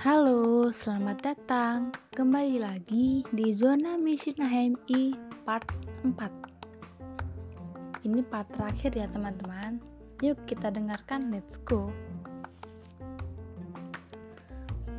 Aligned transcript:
Halo, 0.00 0.72
selamat 0.72 1.20
datang. 1.20 1.92
Kembali 2.16 2.56
lagi 2.56 3.20
di 3.36 3.52
zona 3.52 4.00
mission 4.00 4.40
HMI 4.40 5.12
part 5.44 5.68
4 6.08 8.08
Ini 8.08 8.24
part 8.32 8.48
terakhir 8.48 8.96
ya 8.96 9.12
teman-teman. 9.12 9.76
Yuk 10.24 10.40
kita 10.48 10.72
dengarkan, 10.72 11.28
let's 11.28 11.60
go. 11.68 11.92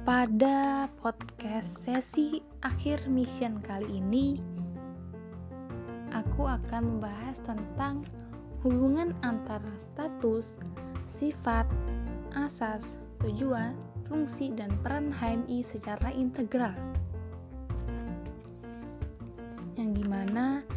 Pada 0.05 0.85
podcast 1.01 1.81
sesi 1.81 2.45
akhir 2.61 3.09
mission 3.09 3.57
kali 3.57 3.97
ini 3.97 4.37
Aku 6.13 6.45
akan 6.45 7.01
membahas 7.01 7.41
tentang 7.41 8.05
hubungan 8.61 9.17
antara 9.25 9.73
status, 9.81 10.61
sifat, 11.09 11.65
asas, 12.37 13.01
tujuan, 13.17 13.73
fungsi 14.11 14.51
dan 14.51 14.75
peran 14.83 15.07
HMI 15.15 15.63
secara 15.63 16.11
integral. 16.11 16.75
Yang 19.79 20.03
di 20.03 20.05
mana 20.05 20.67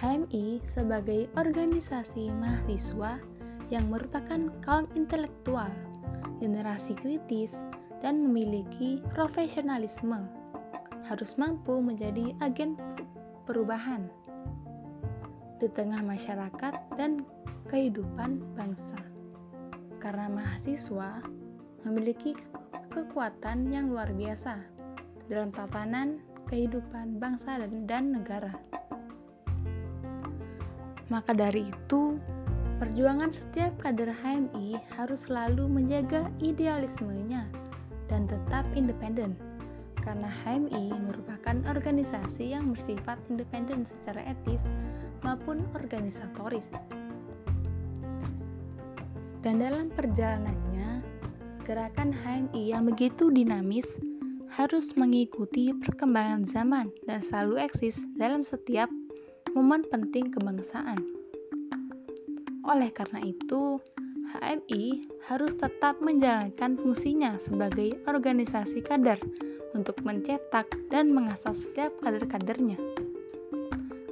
HMI 0.00 0.64
sebagai 0.64 1.28
organisasi 1.36 2.32
mahasiswa 2.40 3.20
yang 3.68 3.92
merupakan 3.92 4.48
kaum 4.64 4.88
intelektual, 4.96 5.68
generasi 6.40 6.96
kritis, 6.96 7.60
dan 8.00 8.24
memiliki 8.24 9.04
profesionalisme, 9.12 10.32
harus 11.04 11.36
mampu 11.36 11.84
menjadi 11.84 12.32
agen 12.40 12.80
perubahan 13.44 14.08
di 15.60 15.68
tengah 15.76 16.00
masyarakat 16.00 16.74
dan 16.96 17.20
kehidupan 17.68 18.40
bangsa. 18.56 19.02
Karena 19.98 20.30
mahasiswa 20.30 21.20
memiliki 21.82 22.38
kekuatan 22.88 23.68
yang 23.68 23.92
luar 23.92 24.08
biasa 24.12 24.60
dalam 25.28 25.52
tatanan 25.52 26.24
kehidupan 26.48 27.20
bangsa 27.20 27.60
dan, 27.84 28.04
negara. 28.16 28.56
Maka 31.12 31.32
dari 31.32 31.68
itu, 31.68 32.16
perjuangan 32.80 33.32
setiap 33.32 33.76
kader 33.80 34.12
HMI 34.12 34.76
harus 34.96 35.28
selalu 35.28 35.68
menjaga 35.68 36.28
idealismenya 36.40 37.48
dan 38.08 38.24
tetap 38.28 38.64
independen 38.72 39.36
karena 40.00 40.28
HMI 40.44 40.92
merupakan 41.04 41.56
organisasi 41.68 42.56
yang 42.56 42.72
bersifat 42.72 43.20
independen 43.28 43.84
secara 43.84 44.24
etis 44.24 44.64
maupun 45.20 45.64
organisatoris. 45.76 46.72
Dan 49.38 49.62
dalam 49.62 49.92
perjalanannya, 49.94 50.67
gerakan 51.68 52.16
HMI 52.16 52.72
yang 52.72 52.88
begitu 52.88 53.28
dinamis 53.28 54.00
harus 54.56 54.96
mengikuti 54.96 55.76
perkembangan 55.76 56.48
zaman 56.48 56.88
dan 57.04 57.20
selalu 57.20 57.60
eksis 57.60 58.08
dalam 58.16 58.40
setiap 58.40 58.88
momen 59.52 59.84
penting 59.92 60.32
kebangsaan. 60.32 60.96
Oleh 62.64 62.88
karena 62.88 63.20
itu, 63.20 63.76
HMI 64.32 65.12
harus 65.28 65.60
tetap 65.60 66.00
menjalankan 66.00 66.80
fungsinya 66.80 67.36
sebagai 67.36 68.00
organisasi 68.08 68.80
kader 68.80 69.20
untuk 69.76 70.00
mencetak 70.08 70.72
dan 70.88 71.12
mengasah 71.12 71.52
setiap 71.52 71.92
kader-kadernya. 72.00 72.80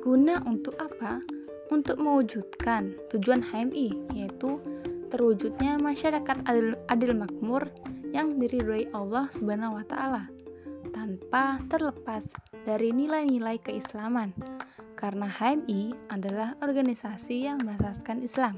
Guna 0.05 0.45
untuk 0.45 0.77
apa? 0.77 1.25
Untuk 1.73 1.97
mewujudkan 2.05 2.93
tujuan 3.09 3.41
HMI, 3.41 4.13
yaitu 4.13 4.61
terwujudnya 5.09 5.79
masyarakat 5.79 6.47
adil, 6.47 6.75
adil 6.91 7.13
makmur 7.15 7.69
yang 8.11 8.39
diridhoi 8.41 8.91
Allah 8.97 9.29
Subhanahu 9.31 9.79
wa 9.79 9.85
taala 9.85 10.25
tanpa 10.95 11.61
terlepas 11.69 12.33
dari 12.65 12.91
nilai-nilai 12.91 13.61
keislaman 13.61 14.33
karena 14.97 15.29
HMI 15.29 15.93
adalah 16.09 16.57
organisasi 16.65 17.47
yang 17.47 17.61
berasaskan 17.61 18.25
Islam. 18.25 18.57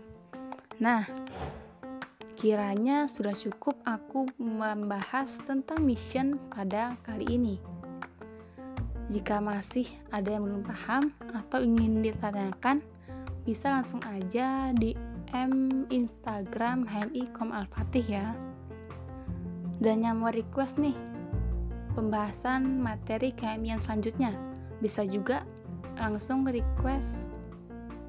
Nah, 0.78 1.03
kiranya 2.39 3.11
sudah 3.11 3.34
cukup 3.34 3.75
aku 3.83 4.31
membahas 4.39 5.43
tentang 5.43 5.83
mission 5.83 6.39
pada 6.55 6.95
kali 7.03 7.27
ini. 7.27 7.56
Jika 9.11 9.43
masih 9.43 9.89
ada 10.15 10.39
yang 10.39 10.47
belum 10.47 10.62
paham 10.62 11.11
atau 11.34 11.59
ingin 11.65 12.05
ditanyakan, 12.06 12.84
bisa 13.43 13.72
langsung 13.75 13.99
aja 14.06 14.71
di 14.77 14.95
DM 15.28 15.84
Instagram 15.93 16.89
HMI.com 16.89 17.53
Al-Fatih 17.53 18.06
ya. 18.09 18.33
Dan 19.77 20.00
yang 20.00 20.25
mau 20.25 20.33
request 20.33 20.81
nih 20.81 20.97
pembahasan 21.93 22.81
materi 22.81 23.37
KMI 23.37 23.77
yang 23.77 23.83
selanjutnya, 23.83 24.33
bisa 24.81 25.05
juga 25.05 25.44
langsung 26.00 26.49
request 26.49 27.28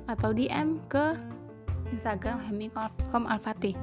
atau 0.07 0.31
DM 0.31 0.79
ke 0.87 1.19
Instagram 1.91 2.39
HMI.com 2.39 3.27
Al-Fatih. 3.27 3.75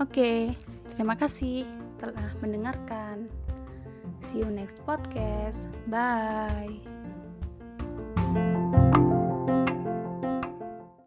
Oke, 0.00 0.56
terima 0.96 1.20
kasih 1.20 1.68
telah 2.00 2.32
mendengarkan. 2.40 3.28
See 4.24 4.40
you 4.40 4.48
next 4.48 4.80
podcast. 4.88 5.68
Bye. 5.92 6.87